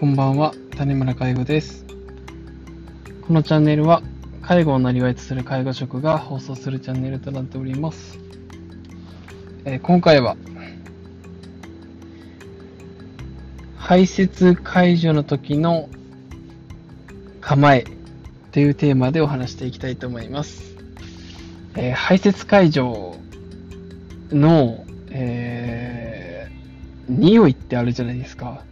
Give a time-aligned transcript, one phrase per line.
[0.00, 1.84] こんばんは、谷村介護です。
[3.26, 4.02] このチャンネルは、
[4.40, 8.18] 介護をなりわいとする介護職が放送するチャンネルとなっております。
[9.66, 10.38] えー今回は、
[13.76, 15.90] 排泄解除の時の
[17.42, 17.84] 構え
[18.52, 20.76] というテーマでお話していきたいと思います。
[21.76, 23.16] えー排泄解除
[24.30, 28.64] の、えー匂いってあるじゃないですか。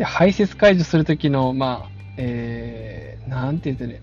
[0.00, 4.00] で、排泄解除するときの、まあ、えー、なんて言うとね、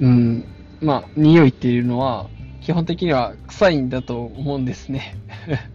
[0.00, 0.44] うん、
[0.80, 5.16] まあ、匂いっていうのは、基本的には臭いんだと思うんですね。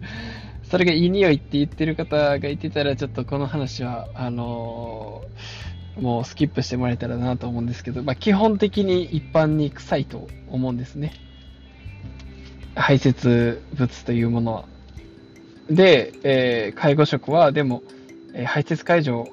[0.64, 11.12] それがいい匂いって言ってる方がいてたら、ちょっとこの話は、あのーもうスキップしてもらえたらなと思うんですけど、まあ、基本的に一般に臭いと思うんですね。
[12.74, 14.73] 排泄物というものは。
[15.70, 17.82] で、えー介護職は、でも、
[18.34, 19.28] えー排泄解除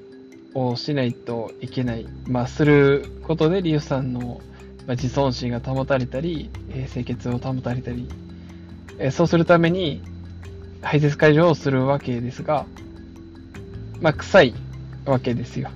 [0.54, 2.06] をしないといけない。
[2.28, 4.42] まあ、することで、リュウさんの、
[4.88, 8.08] まあ、自尊心が保たれたり、えー清潔を保たれたり、
[9.00, 10.02] えーそうするために、
[10.82, 12.66] 排泄解除をするわけですが、
[14.00, 14.54] まあ、臭い
[15.06, 15.70] わけですよ。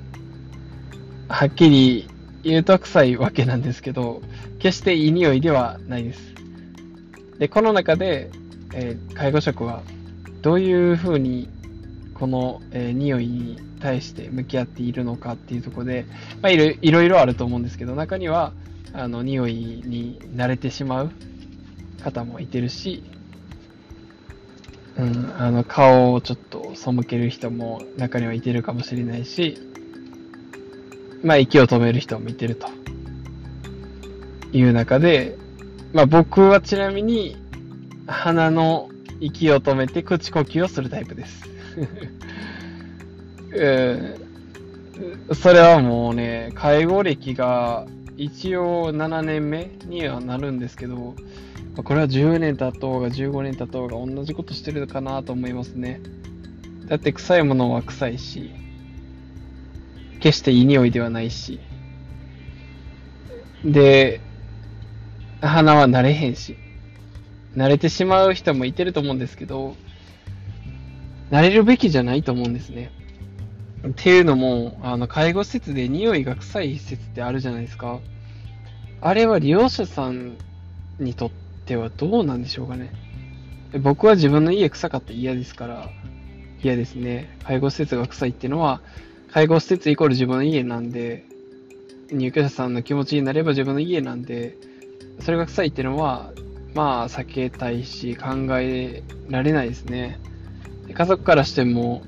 [1.28, 2.08] はっきり
[2.44, 4.22] 言うと臭いわけなんですけど、
[4.60, 6.22] 決していい匂いではないです。
[7.40, 8.30] で、この中で、
[8.74, 9.82] えー介護職は
[10.46, 11.50] どういうふうに
[12.14, 16.06] この、えー匂いに対して向き合っているのかっていうとこで、
[16.44, 18.54] まあ、いろいろいろあると思うんですけど、中には、
[18.94, 21.12] あの、匂いに慣れてしまう
[22.04, 23.04] 方もいてるし、
[24.98, 29.58] うん、あの、顔をちょっと背ける人も中にはいてるかもしれないし、
[31.24, 32.68] まあ、息を止める人もいてると。
[34.54, 35.40] いう中で、
[35.92, 37.36] まあ、僕はちなみに、
[38.06, 41.50] 鼻の息を止めて口呼吸をするタイプです。
[43.52, 44.26] う ん
[45.34, 47.86] それはもうね、介護歴が
[48.18, 56.00] 一応7年目にはなるんですけど、まあこれは10年経とうが15年経とうが同じことしてるかなと思いますね。
[56.88, 58.52] だって臭いものは臭いし、
[60.20, 61.60] 決していい匂いではないし、
[63.66, 64.22] で、
[65.42, 66.58] 鼻は慣れへんし、
[67.56, 69.76] 慣れてしまう人もいてると思うんですけど、
[71.32, 72.92] 慣れるべきじゃないと思うんですね。
[73.88, 78.00] っていうのも、あの、介護施設で匂いが臭い施設ってあるじゃないですか。
[79.02, 80.38] あれは利用者さん
[81.00, 81.32] にとっ
[81.66, 82.92] てはどうなんでしょうかね。
[83.82, 85.90] 僕は自分の家臭かったら嫌ですから、
[86.64, 87.38] 嫌ですね。
[87.44, 88.82] 介護施設が臭いっていうのは、
[89.32, 91.26] 介護施設イコール自分の家なんで、
[92.12, 94.56] 入居者さんの気持ちになれば自分の家なんで、
[95.20, 96.32] それが臭いっていうのは、
[96.76, 100.20] まあ、避けたいし、考えられないですね。
[100.94, 102.04] 家族からしても、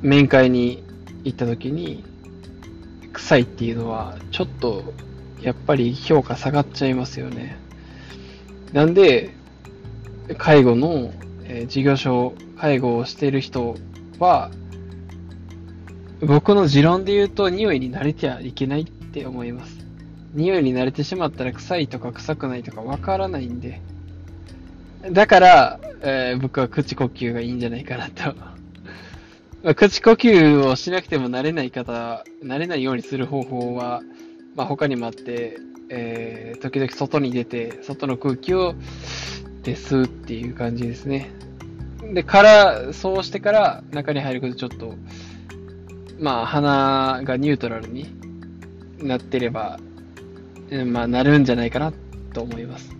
[0.00, 0.82] 面会に
[1.24, 2.04] 行った時に、
[3.12, 4.94] 臭いっていうのは、ちょっと、
[5.42, 7.58] やっぱり評価下がっちゃいますよね。
[8.72, 9.34] なんで、
[10.38, 11.12] 介護の、
[11.44, 13.76] え事業所、介護をしている人
[14.18, 14.50] は、
[16.22, 19.77] 僕の持論で言うと、匂いに慣れてはいけないって思います。
[20.34, 23.80] 匂いに慣れてしまったら臭いとか臭くないとかわからないんで。
[25.10, 28.34] だから、えー僕は口呼吸がいいんじゃないかなと。
[29.62, 34.02] まあ口呼吸をしなくても慣れない方、慣れないようにする方法は、
[34.56, 35.58] まあ、他にもあって、
[35.88, 38.74] えー時々外に出て、外の空気を
[39.62, 41.30] で吸うっていう感じですね。
[42.12, 44.94] で、から、そうしてから中に入ることちょっと、
[46.18, 48.06] まあ、鼻がニュートラルに
[48.98, 49.78] なってれば、
[50.70, 51.92] うんまあ、なるんじゃないかな
[52.32, 52.94] と思います。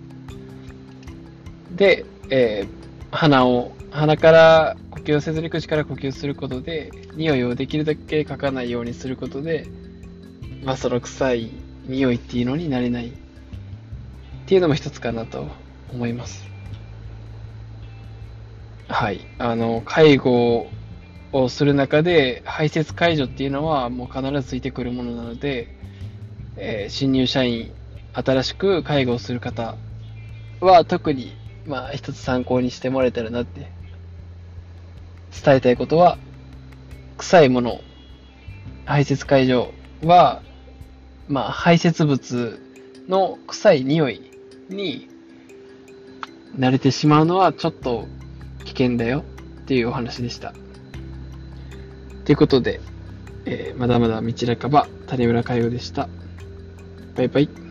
[1.76, 2.78] で、えー
[3.10, 9.66] 鼻を、鼻から呼吸をせずに口から呼吸することで、匂いをできるだけかかないようにすることで、
[10.62, 11.50] まあ、その臭い
[11.86, 13.12] 匂いっていうのになれないっ
[14.46, 15.48] ていうのも一つかなと
[15.90, 16.46] 思います。
[18.88, 19.20] はい。
[19.38, 20.70] あの、介護
[21.32, 25.68] をする中で、排泄解除っていうのはもう必ずついてくるものなので、
[26.60, 27.72] えー新入社員、
[28.12, 29.76] 新しく介護をする方
[30.60, 33.70] は特に、まあ、一つ参考にしてもらえたらなって、
[35.44, 36.18] 伝えたいことは、
[37.18, 37.80] 臭いもの、
[38.84, 39.72] 排泄解除
[40.02, 40.42] は、
[41.28, 42.60] まあ、排泄物
[43.08, 44.30] の臭い匂い
[44.68, 45.08] に
[46.58, 48.06] 慣れてしまうのはちょっと
[48.64, 49.24] 危険だよ
[49.62, 50.54] っていうお話でした。
[52.24, 52.80] ということで、
[53.44, 56.08] えーまだまだ道半ば、谷村介護でした。
[57.18, 57.67] バイバイ。